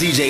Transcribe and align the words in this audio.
DJ 0.00 0.29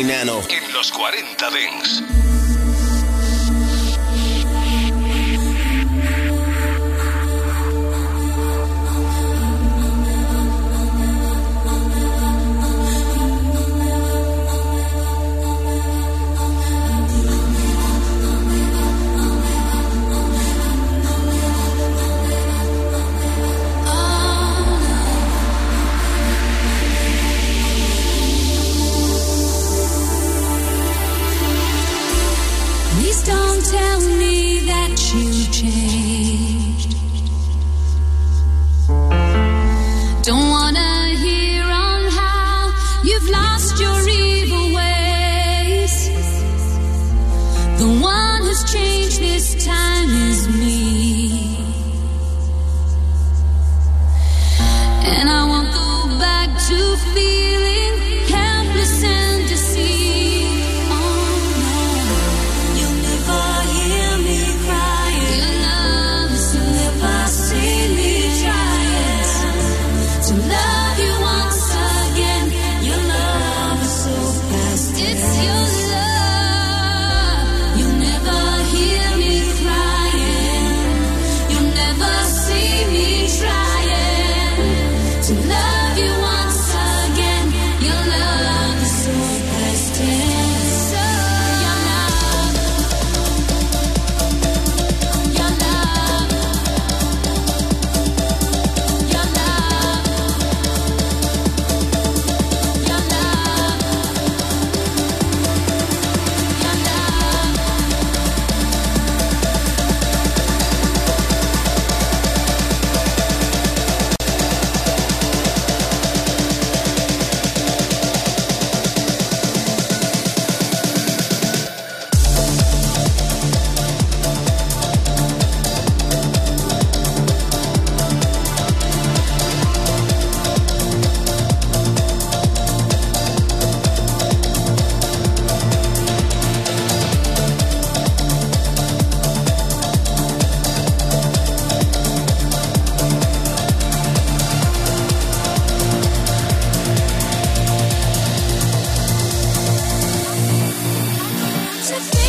Cause 151.91 152.20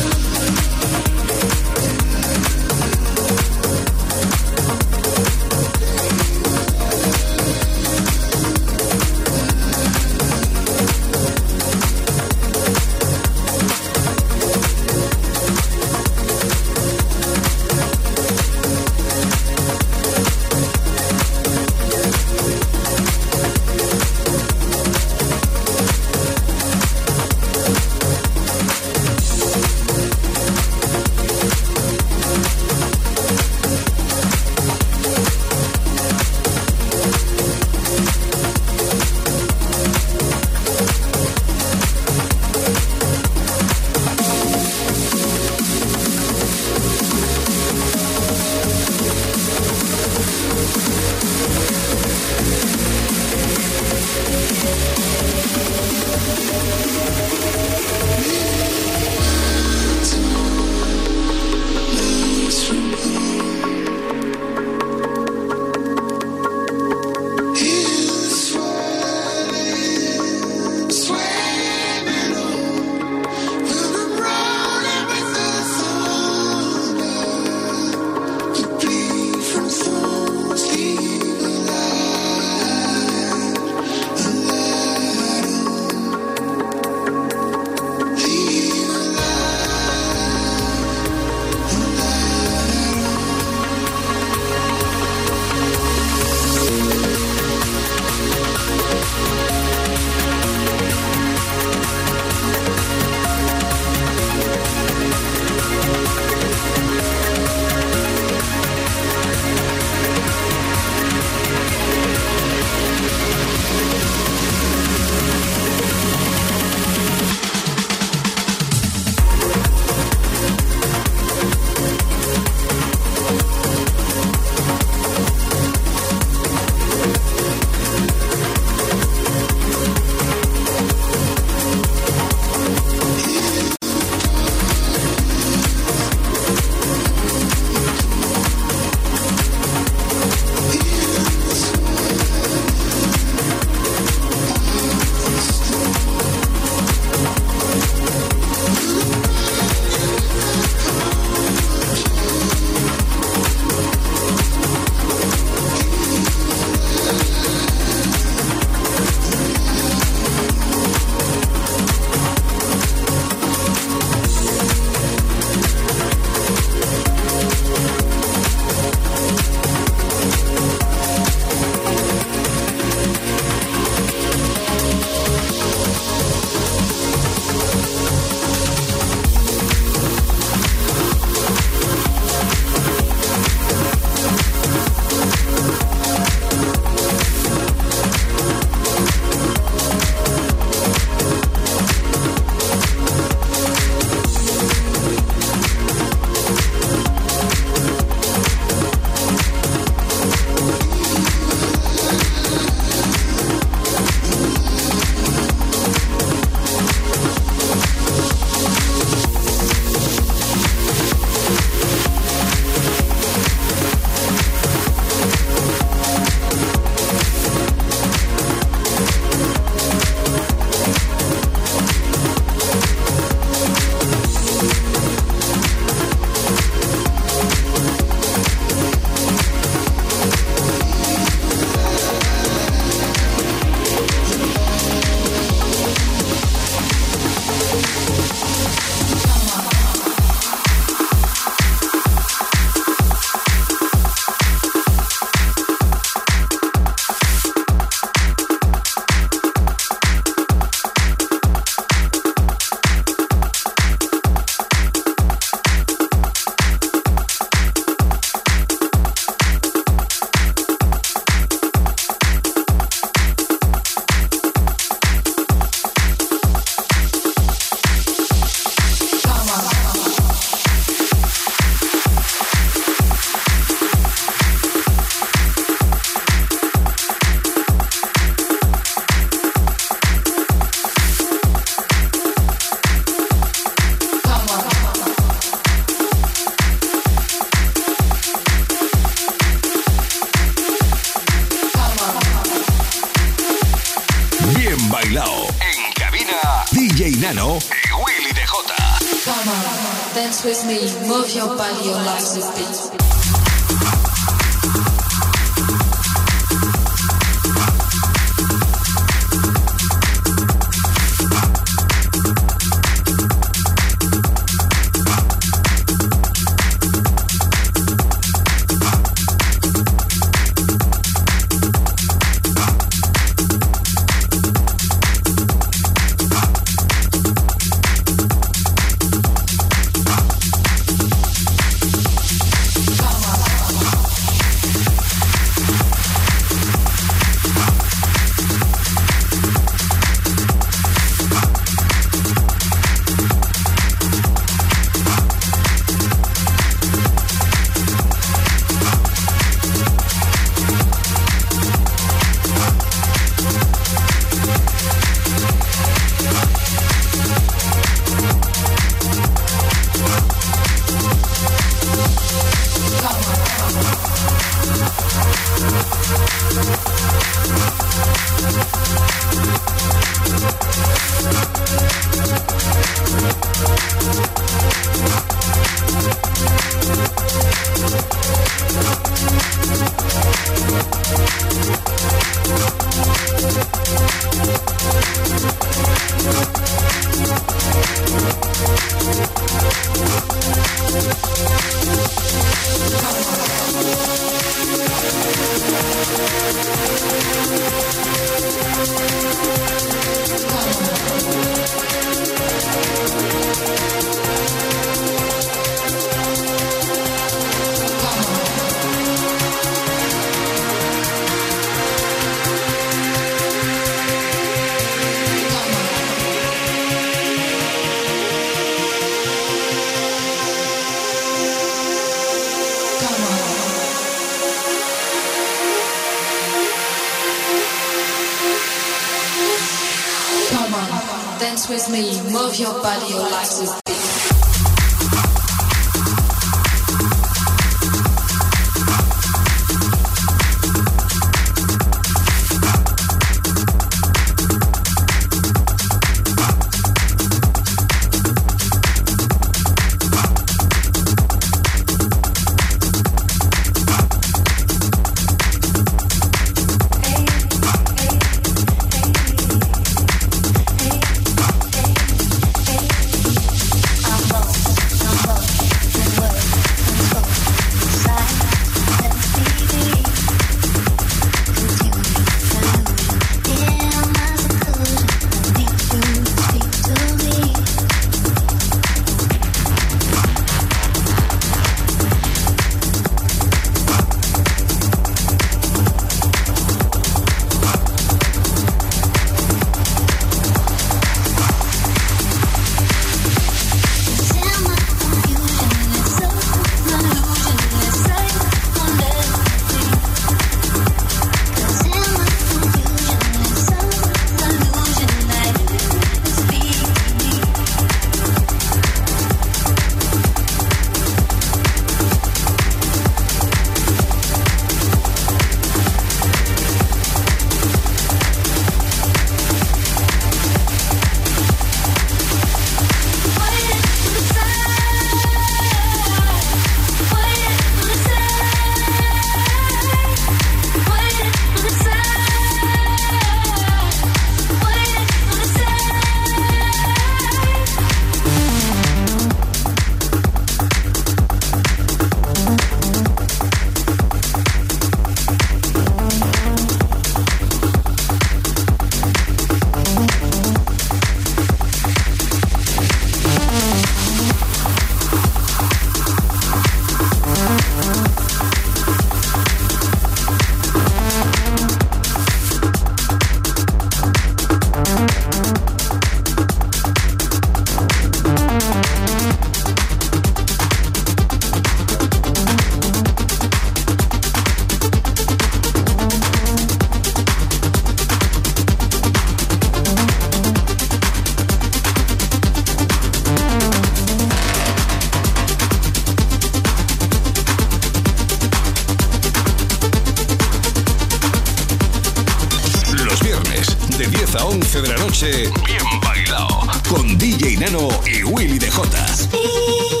bien 595.21 595.83
bailado, 596.01 596.61
con 596.89 597.15
DJ 597.15 597.57
Nano 597.57 597.89
y 598.07 598.23
Willy 598.23 598.57
DJ. 598.57 599.29
How 599.31 600.00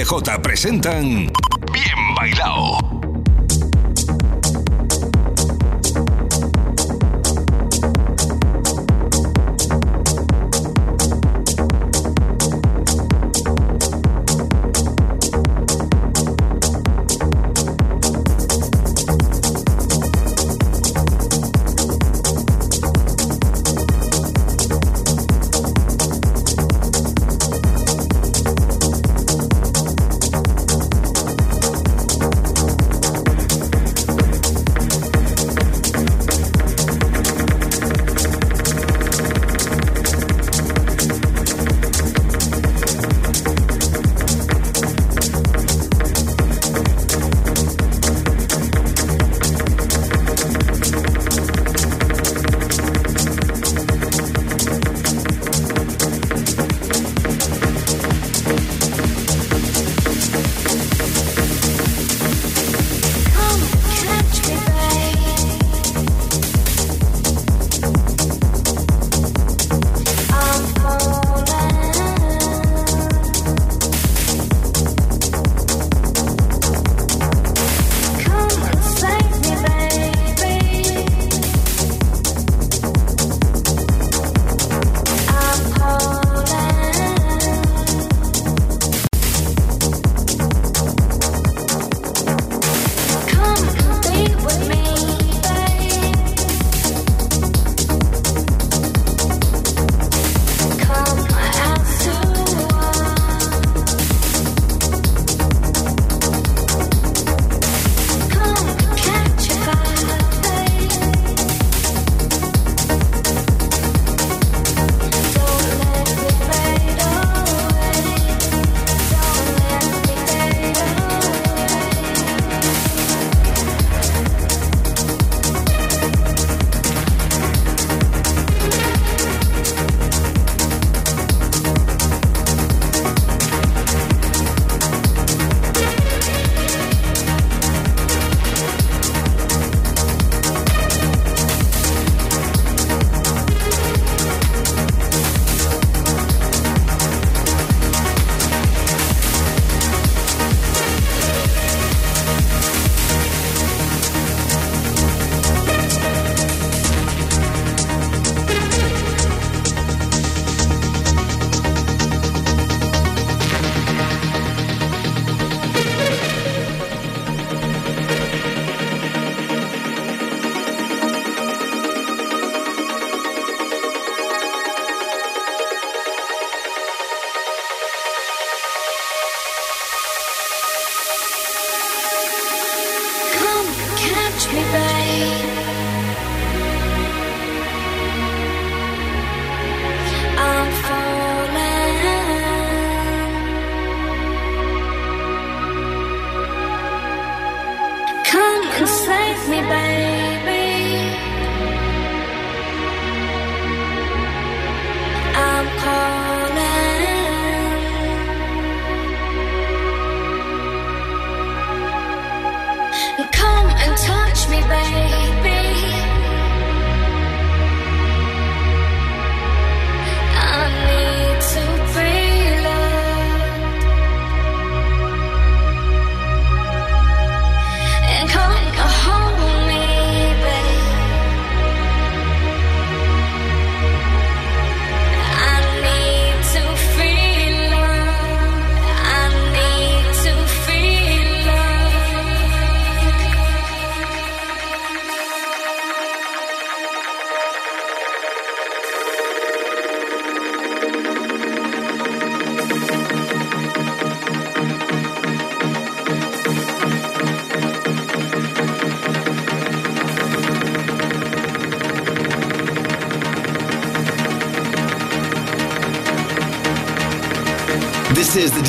DJ 0.00 0.40
presentan 0.40 1.28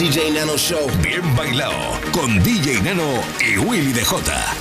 DJ 0.01 0.31
Nano 0.33 0.57
Show. 0.57 0.89
Bien 1.03 1.21
bailado 1.35 2.01
con 2.11 2.41
DJ 2.41 2.81
Nano 2.81 3.21
y 3.39 3.59
Willy 3.59 3.93
DJ. 3.93 4.60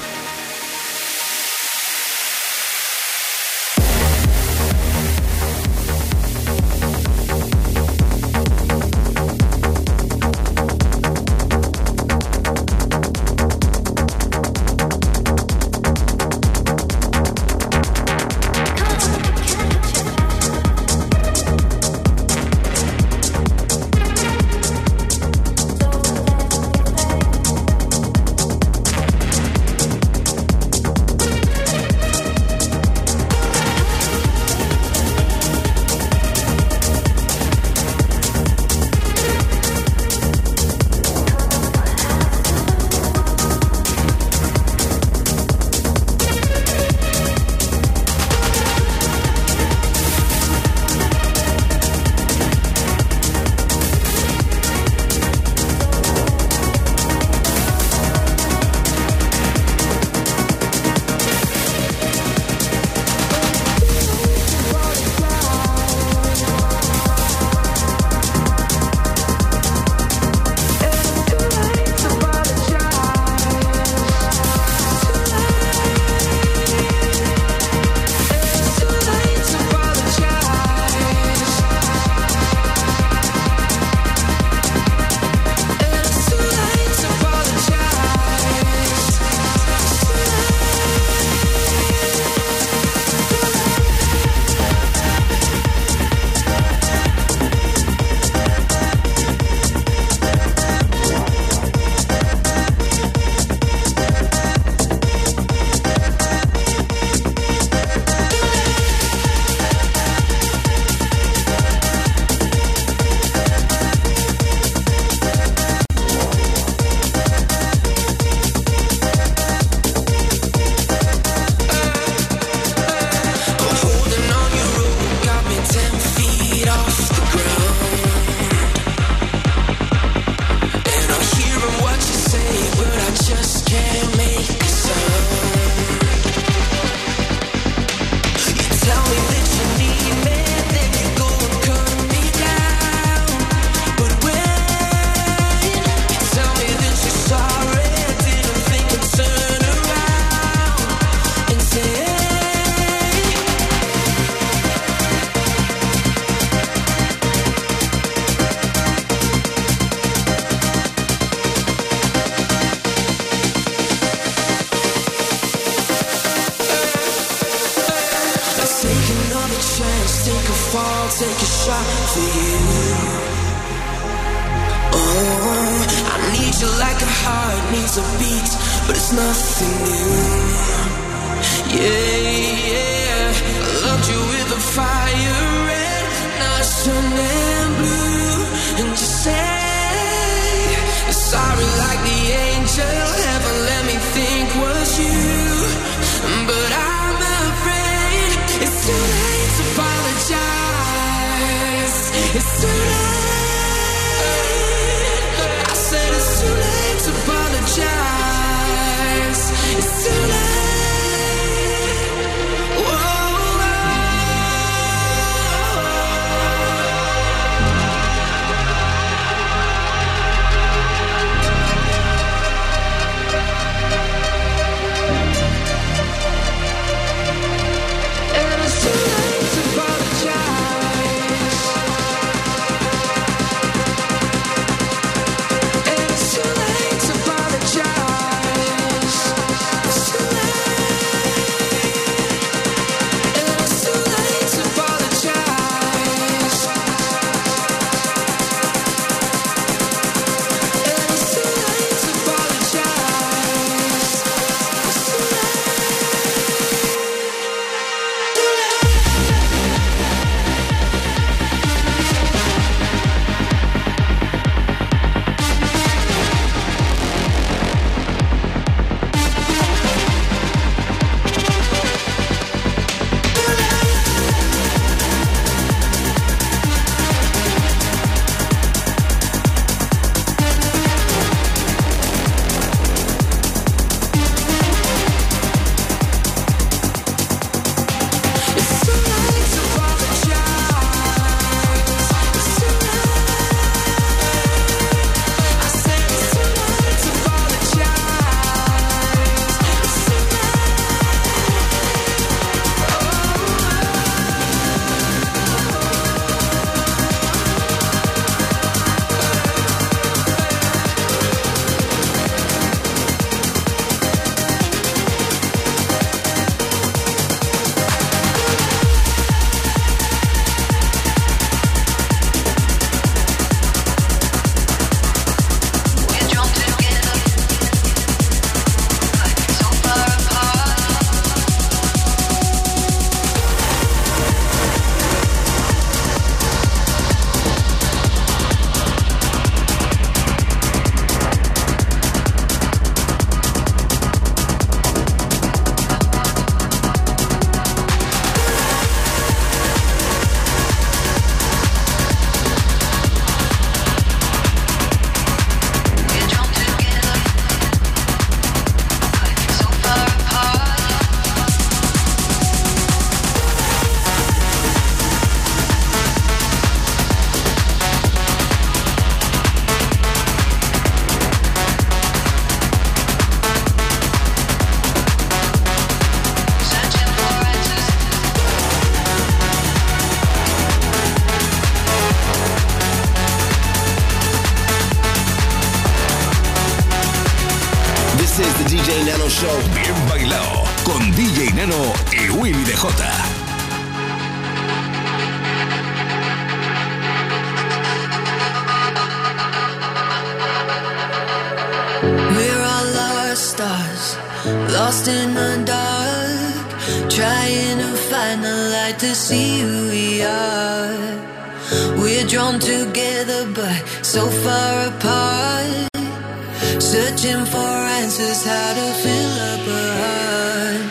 Searching 416.91 417.45
for 417.47 417.73
answers 418.03 418.45
how 418.45 418.75
to 418.75 418.87
fill 419.03 419.35
up 419.53 419.63
a 419.81 419.83
heart. 420.01 420.83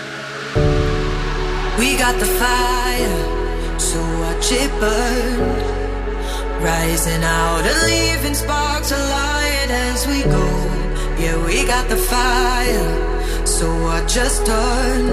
We 1.77 1.97
got 1.97 2.15
the 2.17 2.29
fire, 2.39 3.19
so 3.77 3.99
watch 4.21 4.49
it 4.49 4.71
burn. 4.79 5.39
Rising 6.63 7.21
out 7.21 7.65
and 7.69 7.79
leaving 7.91 8.33
sparks 8.33 8.91
of 8.93 8.99
light 9.17 9.69
as 9.69 10.07
we 10.07 10.23
go. 10.23 10.47
Yeah, 11.19 11.37
we 11.45 11.65
got 11.65 11.89
the 11.89 11.97
fire, 11.97 13.45
so 13.45 13.67
watch 13.83 14.15
us 14.15 14.39
turn. 14.45 15.05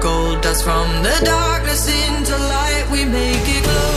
Gold 0.00 0.40
dust 0.42 0.64
from 0.64 1.04
the 1.04 1.16
darkness 1.24 1.86
into 1.86 2.36
light, 2.36 2.88
we 2.90 3.04
make 3.04 3.46
it 3.46 3.62
glow. 3.62 3.89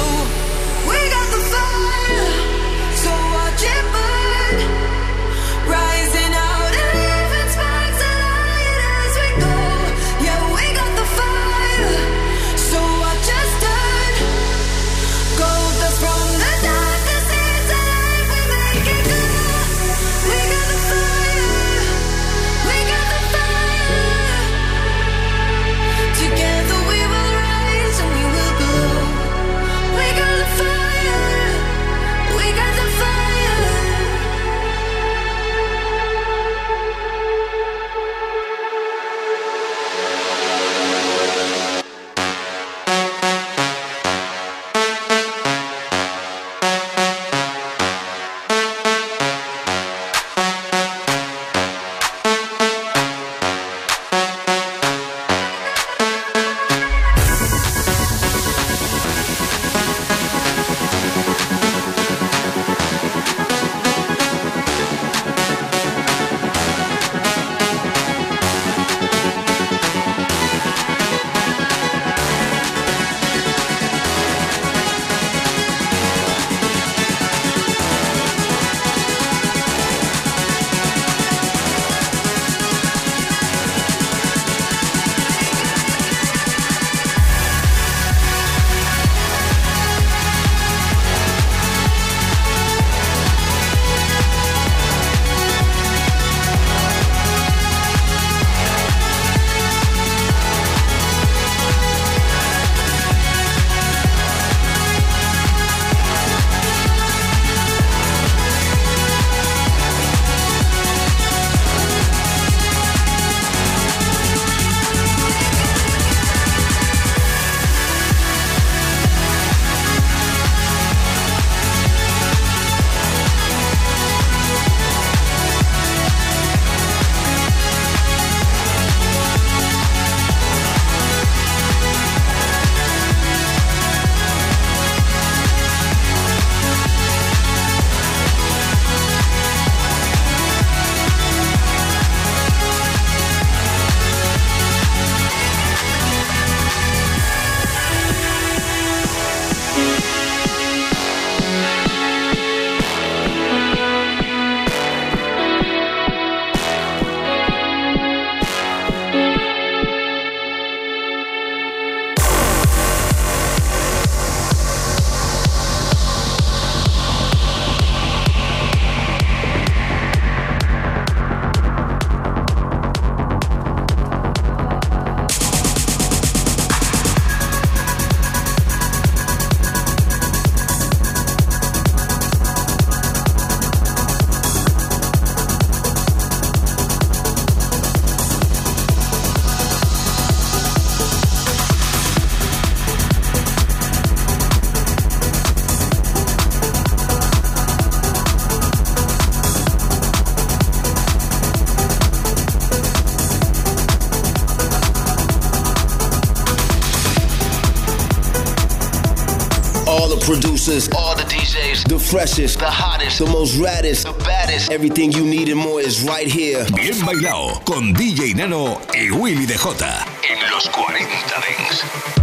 Producers, 210.25 210.87
all 210.95 211.17
the 211.17 211.23
DJs, 211.23 211.89
the 211.89 211.99
freshest, 211.99 212.59
the 212.59 212.65
hottest, 212.65 213.19
the 213.19 213.25
most 213.25 213.55
raddest, 213.57 214.05
the 214.05 214.13
baddest. 214.23 214.71
Everything 214.71 215.11
you 215.11 215.25
need 215.25 215.49
and 215.49 215.59
more 215.59 215.81
is 215.81 216.01
right 216.03 216.27
here. 216.27 216.65
Bien 216.73 216.95
bailao 217.05 217.61
con 217.65 217.93
DJ 217.93 218.33
Nano 218.33 218.79
y 218.93 219.11
Willy 219.11 219.45
DJ 219.45 220.05
en 220.23 220.49
los 220.49 220.69
40 220.69 221.03
Dance. 221.29 222.22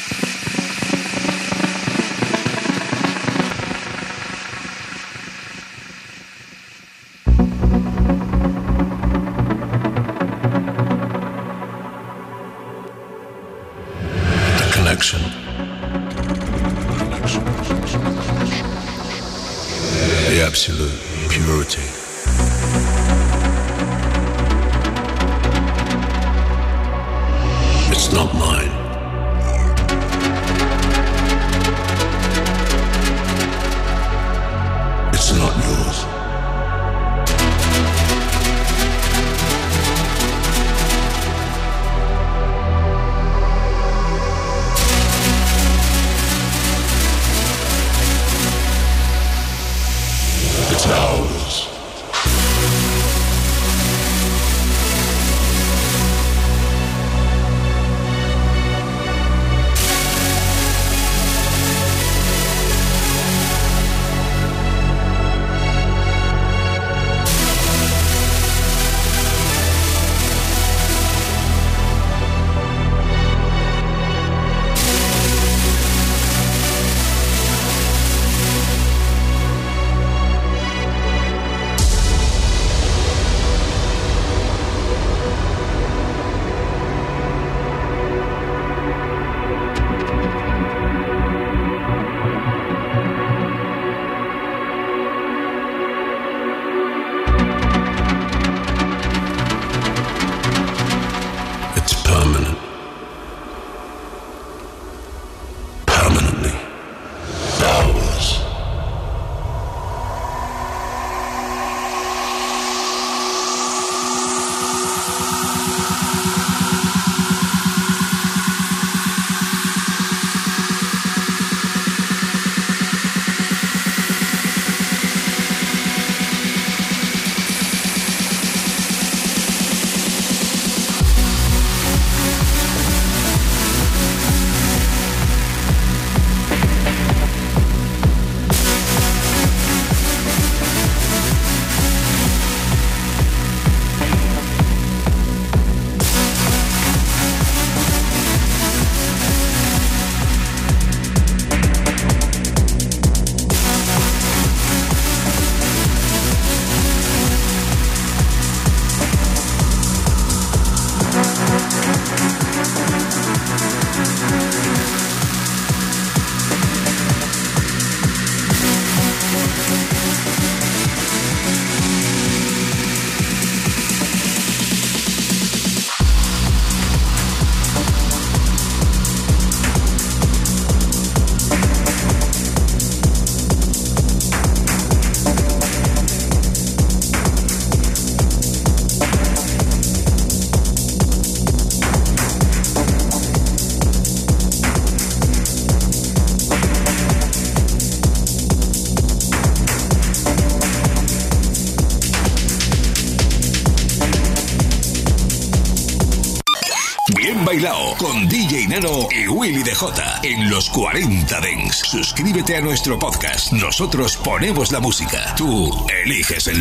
En 210.23 210.49
los 210.49 210.69
40 210.69 211.41
Dents. 211.41 211.77
Suscríbete 211.77 212.55
a 212.55 212.61
nuestro 212.61 212.99
podcast. 212.99 213.51
Nosotros 213.53 214.17
ponemos 214.17 214.71
la 214.71 214.79
música. 214.79 215.33
Tú 215.35 215.69
eliges 216.03 216.47
el. 216.47 216.59